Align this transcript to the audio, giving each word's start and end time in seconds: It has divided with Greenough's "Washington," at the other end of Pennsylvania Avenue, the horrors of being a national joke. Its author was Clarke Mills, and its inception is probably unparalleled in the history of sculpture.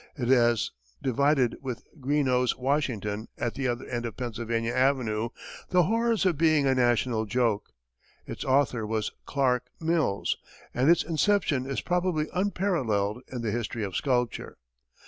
It 0.17 0.29
has 0.29 0.71
divided 1.03 1.57
with 1.61 1.83
Greenough's 1.99 2.57
"Washington," 2.57 3.27
at 3.37 3.53
the 3.53 3.67
other 3.67 3.85
end 3.85 4.07
of 4.07 4.17
Pennsylvania 4.17 4.73
Avenue, 4.73 5.29
the 5.69 5.83
horrors 5.83 6.25
of 6.25 6.39
being 6.39 6.65
a 6.65 6.73
national 6.73 7.27
joke. 7.27 7.69
Its 8.25 8.43
author 8.43 8.83
was 8.87 9.11
Clarke 9.27 9.69
Mills, 9.79 10.37
and 10.73 10.89
its 10.89 11.03
inception 11.03 11.69
is 11.69 11.81
probably 11.81 12.25
unparalleled 12.33 13.21
in 13.31 13.43
the 13.43 13.51
history 13.51 13.83
of 13.83 13.95
sculpture. 13.95 14.57